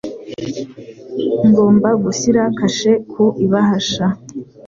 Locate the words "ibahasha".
3.45-4.05